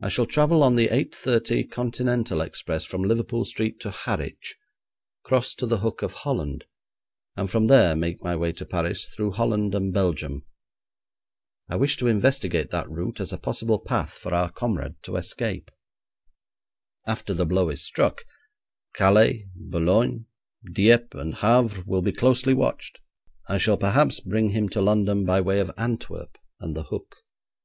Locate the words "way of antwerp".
25.40-26.38